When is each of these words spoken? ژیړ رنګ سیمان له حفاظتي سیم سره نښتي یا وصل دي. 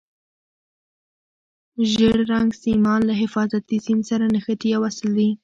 ژیړ 1.91 2.17
رنګ 2.31 2.49
سیمان 2.63 3.01
له 3.09 3.13
حفاظتي 3.21 3.77
سیم 3.85 3.99
سره 4.09 4.25
نښتي 4.33 4.67
یا 4.73 4.77
وصل 4.83 5.09
دي. 5.17 5.29